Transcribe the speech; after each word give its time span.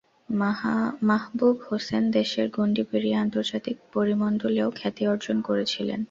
মাহবুব 1.03 1.55
হোসেন 1.67 2.03
দেশের 2.11 2.47
গণ্ডি 2.55 2.83
পেরিয়ে 2.89 3.17
আন্তর্জাতিক 3.17 3.77
পরিমণ্ডলেও 3.93 4.69
খ্যাতি 4.75 5.03
অর্জন 5.07 5.37
করেছিলেন। 5.47 5.99